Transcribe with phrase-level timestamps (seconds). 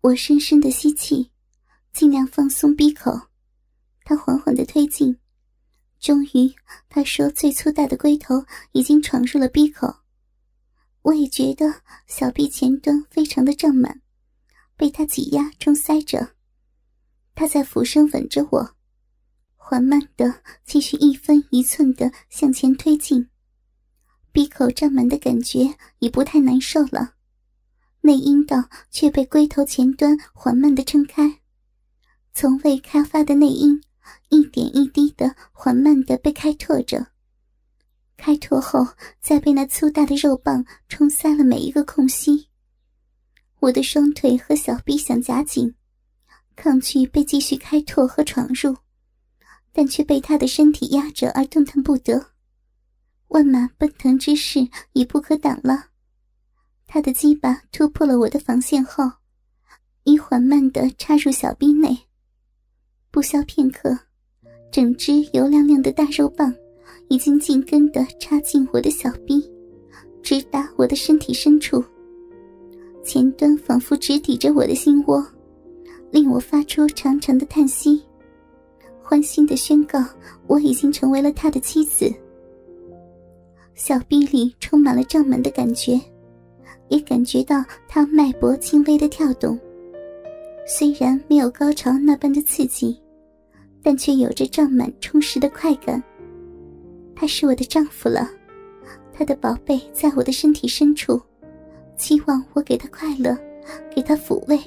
[0.00, 1.32] 我深深的吸气，
[1.92, 3.12] 尽量放松闭口。
[4.04, 5.18] 他缓缓的推进，
[5.98, 6.54] 终于，
[6.88, 9.96] 他说最粗大的龟头已经闯入了闭口。
[11.02, 14.00] 我也觉得小臂前端非常的胀满，
[14.76, 16.34] 被他挤压中塞着。
[17.34, 18.76] 他在俯身吻着我，
[19.56, 23.28] 缓慢的继续一分一寸的向前推进。
[24.30, 27.16] 闭口胀满的感觉已不太难受了。
[28.00, 31.40] 内阴道却被龟头前端缓慢的撑开，
[32.32, 33.82] 从未开发的内阴
[34.28, 37.08] 一点一滴的缓慢的被开拓着。
[38.16, 38.86] 开拓后，
[39.20, 42.48] 再被那粗大的肉棒冲塞了每一个空隙。
[43.60, 45.74] 我的双腿和小臂想夹紧，
[46.56, 48.76] 抗拒被继续开拓和闯入，
[49.72, 52.30] 但却被他的身体压着而动弹不得。
[53.28, 55.87] 万马奔腾之势已不可挡了。
[56.90, 59.04] 他的鸡巴突破了我的防线后，
[60.04, 61.96] 已缓慢地插入小臂内。
[63.10, 63.96] 不消片刻，
[64.72, 66.52] 整只油亮亮的大肉棒
[67.08, 69.46] 已经紧跟地插进我的小臂，
[70.22, 71.84] 直达我的身体深处。
[73.04, 75.22] 前端仿佛直抵着我的心窝，
[76.10, 78.02] 令我发出长长的叹息，
[79.02, 80.02] 欢欣地宣告
[80.46, 82.10] 我已经成为了他的妻子。
[83.74, 86.00] 小臂里充满了胀满的感觉。
[86.88, 89.58] 也感觉到他脉搏轻微的跳动，
[90.66, 93.00] 虽然没有高潮那般的刺激，
[93.82, 96.02] 但却有着胀满充实的快感。
[97.14, 98.30] 他是我的丈夫了，
[99.12, 101.20] 他的宝贝在我的身体深处，
[101.96, 103.36] 期望我给他快乐，
[103.94, 104.58] 给他抚慰。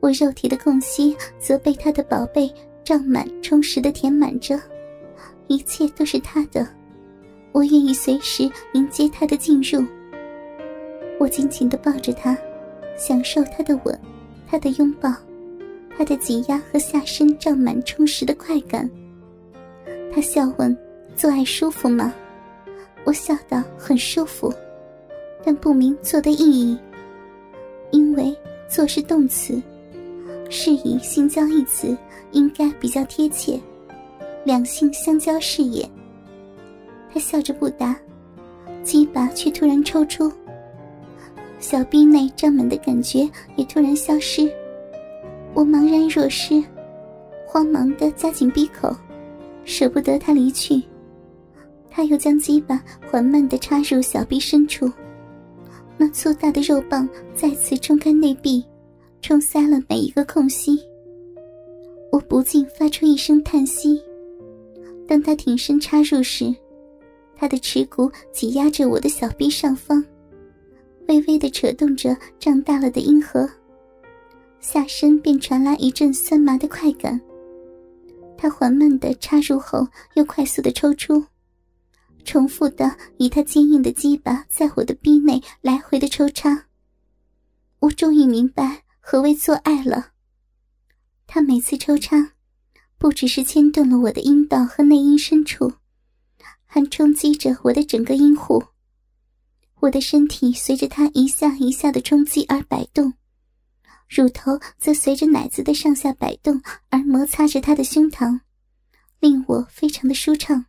[0.00, 2.52] 我肉体的空隙则被他的宝贝
[2.84, 4.60] 胀满充实的填满着，
[5.46, 6.66] 一切都是他的，
[7.52, 9.82] 我愿意随时迎接他的进入。
[11.18, 12.36] 我紧紧地抱着他，
[12.96, 13.98] 享受他的吻，
[14.48, 15.12] 他的拥抱，
[15.96, 18.88] 他的挤压和下身胀满充实的快感。
[20.12, 20.76] 他笑问
[21.16, 22.12] ：“做爱舒服吗？”
[23.04, 24.52] 我笑道：“很舒服，
[25.44, 26.78] 但不明做的意义。
[27.90, 28.36] 因为
[28.68, 29.60] ‘做’是动词，
[30.50, 31.96] 是以‘性交’一词
[32.32, 33.60] 应该比较贴切，
[34.44, 35.88] 两性相交是也。”
[37.12, 37.96] 他笑着不答，
[38.82, 40.32] 鸡巴却突然抽出。
[41.64, 43.26] 小臂内胀满的感觉
[43.56, 44.52] 也突然消失，
[45.54, 46.62] 我茫然若失，
[47.46, 48.94] 慌忙的夹紧闭口，
[49.64, 50.82] 舍不得他离去。
[51.90, 54.92] 他又将鸡巴缓慢的插入小臂深处，
[55.96, 58.62] 那粗大的肉棒再次冲开内壁，
[59.22, 60.78] 冲塞了每一个空隙。
[62.12, 63.98] 我不禁发出一声叹息。
[65.08, 66.54] 当他挺身插入时，
[67.34, 70.04] 他的耻骨挤压着我的小臂上方。
[71.54, 73.48] 扯动着胀大了的阴核，
[74.58, 77.18] 下身便传来一阵酸麻的快感。
[78.36, 81.24] 他缓慢的插入后，又快速的抽出，
[82.24, 86.66] 重复的以他坚硬的鸡巴在我的逼内来回的抽插。
[87.78, 90.08] 我终于明白何为做爱了。
[91.28, 92.32] 他每次抽插，
[92.98, 95.74] 不只是牵动了我的阴道和内阴深处，
[96.66, 98.64] 还冲击着我的整个阴户。
[99.84, 103.12] 我的身体随着他一下一下的冲击而摆动，
[104.08, 108.40] 乳头则随着奶子的上下摆动而摩擦着他的胸膛，
[109.20, 110.64] 令我非常的舒畅。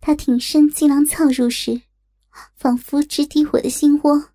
[0.00, 1.82] 他挺身进狼操入时，
[2.54, 4.28] 仿佛直抵我的心窝。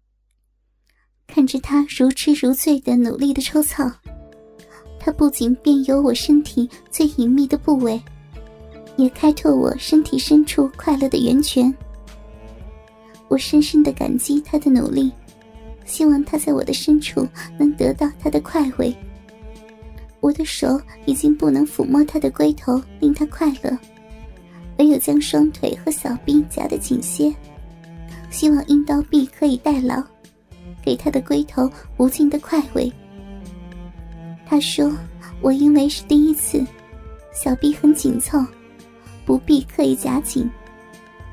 [1.25, 3.89] 看着他如痴如醉的努力的抽操，
[4.99, 8.03] 他不仅遍游我身体最隐秘的部位，
[8.97, 11.73] 也开拓我身体深处快乐的源泉。
[13.33, 15.11] 我深深的感激他的努力，
[15.85, 17.27] 希望他在我的深处
[17.57, 18.95] 能得到他的快慰。
[20.19, 23.75] 我的手已经不能抚摸他的龟头，令他快乐，
[24.77, 27.33] 唯有将双腿和小臂夹得紧些，
[28.29, 29.99] 希望阴道壁可以代劳，
[30.83, 31.67] 给他的龟头
[31.97, 32.93] 无尽的快慰。
[34.45, 34.95] 他说
[35.41, 36.63] ：“我因为是第一次，
[37.33, 38.45] 小臂很紧凑，
[39.25, 40.47] 不必刻意夹紧，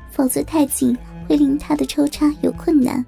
[0.09, 0.97] 否则太紧。”
[1.31, 3.05] 会令他的抽插有困难。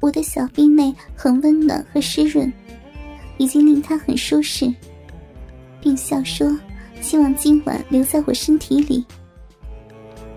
[0.00, 2.52] 我的小臂内很温暖和湿润，
[3.38, 4.74] 已经令他很舒适，
[5.80, 6.58] 并笑说
[7.00, 9.06] ：“希望今晚留在我身体里。”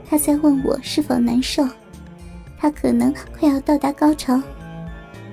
[0.05, 1.67] 他在问我是否难受，
[2.59, 4.39] 他可能快要到达高潮，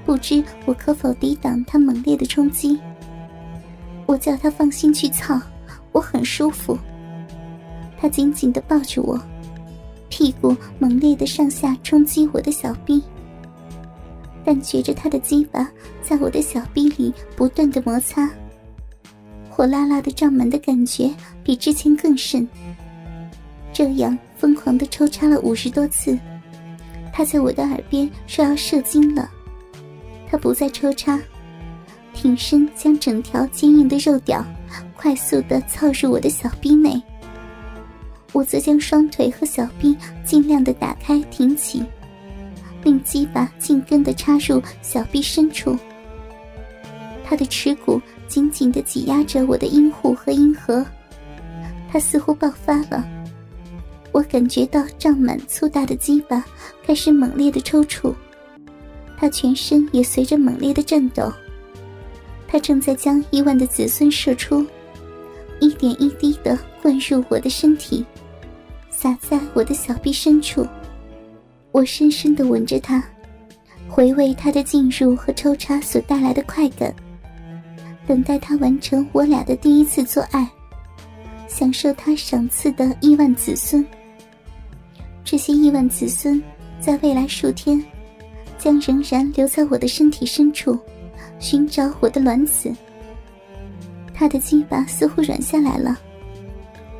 [0.07, 2.81] 不知我可否抵挡他猛烈的冲击。
[4.07, 5.39] 我叫他放心去操，
[5.93, 6.79] 我很舒服。
[7.99, 9.21] 他紧紧地抱着我。
[10.11, 13.03] 屁股猛烈的上下冲击我的小臂，
[14.45, 15.71] 但觉着他的鸡巴
[16.03, 18.29] 在我的小臂里不断的摩擦，
[19.49, 21.11] 火辣辣的胀满的感觉
[21.43, 22.47] 比之前更甚。
[23.73, 26.19] 这样疯狂的抽插了五十多次，
[27.13, 29.31] 他在我的耳边说要射精了。
[30.29, 31.19] 他不再抽插，
[32.13, 34.45] 挺身将整条坚硬的肉屌
[34.97, 37.01] 快速的操入我的小臂内。
[38.33, 41.85] 我则将双腿和小臂尽量的打开挺起。
[42.83, 45.77] 令鸡巴紧跟的插入小臂深处，
[47.23, 50.85] 他的耻骨紧紧的挤压着我的阴户和阴核，
[51.93, 53.07] 他似乎爆发了。
[54.13, 56.43] 我感觉到胀满粗大的鸡巴
[56.83, 58.15] 开始猛烈的抽搐，
[59.19, 61.31] 他全身也随着猛烈的颤抖。
[62.49, 64.67] 他正在将亿万的子孙射出，
[65.61, 68.05] 一点一滴的灌入我的身体，
[68.91, 70.67] 洒在我的小臂深处。
[71.73, 73.03] 我深深的吻着他，
[73.89, 76.95] 回味他的进入和抽插所带来的快感，
[78.07, 80.49] 等待他完成我俩的第一次做爱，
[81.47, 83.87] 享受他赏赐的亿万子孙。
[85.25, 86.43] 这些亿万子孙，
[86.81, 87.81] 在未来数天，
[88.59, 90.77] 将仍然留在我的身体深处，
[91.39, 92.73] 寻找我的卵子。
[94.13, 95.97] 他的鸡巴似乎软下来了，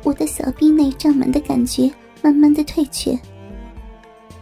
[0.03, 3.17] 我的小臂内胀满的感觉慢慢的退却。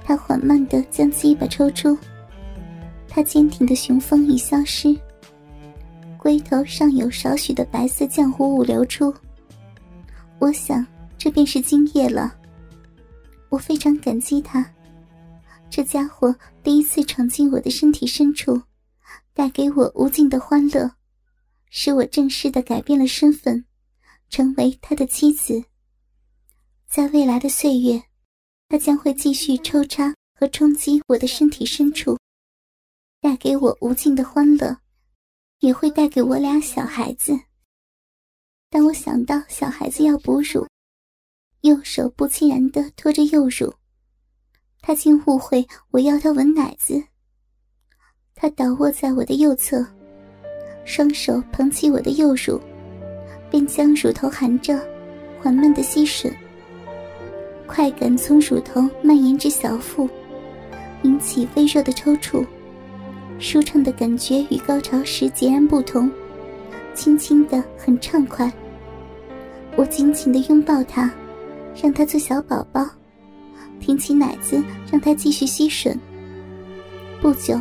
[0.03, 1.97] 他缓慢的将鸡巴抽出，
[3.07, 4.95] 他坚挺的雄风已消失，
[6.17, 9.13] 龟头上有少许的白色浆糊物流出。
[10.39, 10.85] 我想，
[11.17, 12.33] 这便是精液了。
[13.49, 14.65] 我非常感激他，
[15.69, 16.33] 这家伙
[16.63, 18.61] 第一次闯进我的身体深处，
[19.33, 20.89] 带给我无尽的欢乐，
[21.69, 23.65] 使我正式的改变了身份，
[24.29, 25.63] 成为他的妻子。
[26.87, 28.01] 在未来的岁月。
[28.71, 32.15] 他将会继续抽插和冲击我的身体深处，
[33.19, 34.77] 带给我无尽的欢乐，
[35.61, 37.35] 也会带给我俩小孩子。
[38.69, 40.67] 当我想到小孩子要哺乳，
[41.61, 43.73] 右手不自然地托着右乳，
[44.81, 47.03] 他竟误会我要他吻奶子。
[48.35, 49.83] 他倒卧在我的右侧，
[50.85, 52.61] 双手捧起我的右乳，
[53.49, 54.79] 便将乳头含着，
[55.41, 56.31] 缓慢地吸吮。
[57.65, 60.09] 快感从乳头蔓延至小腹，
[61.03, 62.45] 引起微弱的抽搐，
[63.37, 66.11] 舒畅的感觉与高潮时截然不同，
[66.93, 68.51] 轻轻的很畅快。
[69.75, 71.09] 我紧紧的拥抱他，
[71.81, 72.85] 让他做小宝宝，
[73.79, 74.61] 挺起奶子
[74.91, 75.95] 让他继续吸吮。
[77.21, 77.59] 不久，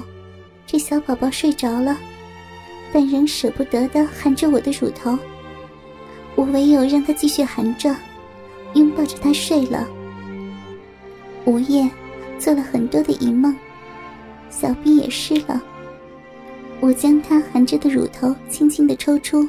[0.67, 1.97] 这小宝宝睡着了，
[2.93, 5.17] 但仍舍不得的含着我的乳头。
[6.39, 7.93] 我唯有让他继续含着，
[8.75, 9.89] 拥抱着他睡了。
[11.47, 11.91] 午夜，
[12.39, 13.53] 做了很多的淫梦，
[14.49, 15.61] 小臂也湿了。
[16.79, 19.45] 我将他含着的乳头轻轻的抽出，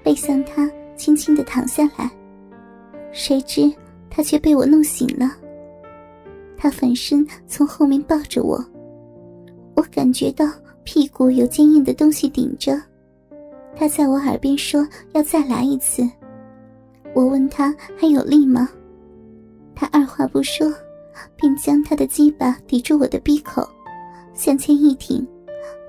[0.00, 2.08] 背向他轻轻的躺下来，
[3.10, 3.68] 谁知
[4.08, 5.36] 他却被我弄醒了。
[6.56, 8.64] 他反身从后面抱着我，
[9.74, 10.46] 我感觉到
[10.84, 12.80] 屁股有坚硬的东西顶着。
[13.76, 16.08] 他在我耳边说要再来一次。
[17.14, 18.68] 我问他还有力吗？
[19.74, 20.72] 他二话不说。
[21.36, 23.68] 并将他的鸡巴抵住我的鼻口，
[24.32, 25.26] 向前一挺，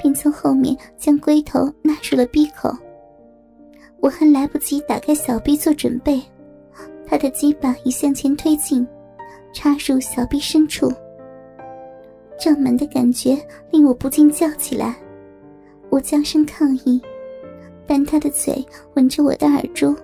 [0.02, 2.70] 并从后面将龟头纳入了鼻口。
[4.00, 6.22] 我还来不及打开小臂做准备，
[7.06, 8.86] 他的鸡巴已向前推进，
[9.54, 10.92] 插入小臂深处。
[12.40, 13.38] 胀满的感觉
[13.70, 14.96] 令我不禁叫起来，
[15.90, 17.02] 我将声抗议，
[17.88, 19.96] 但他的嘴吻着我的耳珠，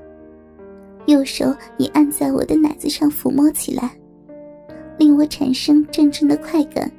[1.06, 3.98] 右手已按在我的奶子上抚摸起来。
[4.98, 6.92] 令我产生阵阵的快感。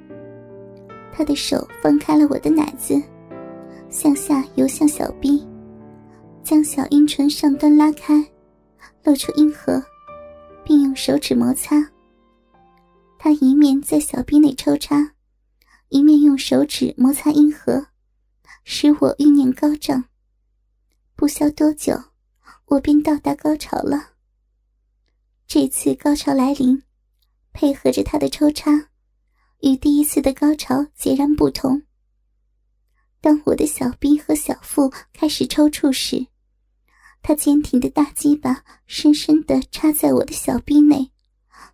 [1.13, 3.03] 他的手放开了我的奶子，
[3.91, 5.45] 向下游向小臂，
[6.45, 8.25] 将小阴唇上端拉开，
[9.03, 9.83] 露出阴核，
[10.65, 11.85] 并用手指摩擦。
[13.19, 15.11] 他一面在小臂内抽插，
[15.89, 17.85] 一面用手指摩擦阴核，
[18.63, 20.05] 使我欲念高涨。
[21.19, 22.01] 不消多久，
[22.67, 24.11] 我便到达高潮了。
[25.49, 26.81] 这次高潮来临。
[27.53, 28.71] 配合着他的抽插，
[29.63, 31.83] 与第一次的高潮截然不同。
[33.21, 36.25] 当我的小臂和小腹开始抽搐时，
[37.21, 41.11] 他坚挺的大鸡巴深深的插在我的小臂内，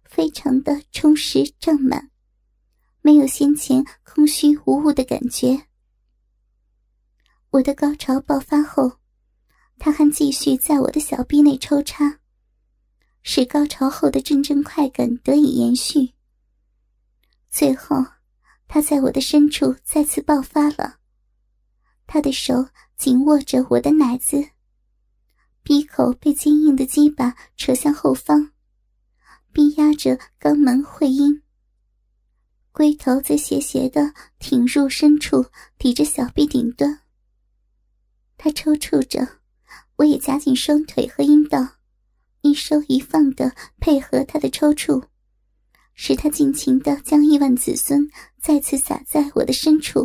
[0.04, 2.10] 非常的充实胀满，
[3.02, 5.66] 没有先前空虚无物的感觉。
[7.50, 8.90] 我的高潮爆发后，
[9.78, 12.20] 他还继续在我的小臂内抽插。
[13.26, 16.12] 使高潮后的阵阵快感得以延续。
[17.50, 17.96] 最后，
[18.68, 20.98] 他在我的深处再次爆发了。
[22.06, 24.50] 他的手紧握着我的奶子，
[25.62, 28.52] 鼻口被坚硬的鸡巴扯向后方，
[29.52, 31.42] 逼压着肛门会阴。
[32.72, 35.46] 龟头则斜斜的挺入深处，
[35.78, 37.00] 抵着小臂顶端。
[38.36, 39.40] 他抽搐着，
[39.96, 41.76] 我也夹紧双腿和阴道，
[42.42, 45.04] 一收一放的配合他的抽搐。
[45.96, 48.10] 使他尽情的将亿万子孙
[48.40, 50.00] 再次撒在我的深处。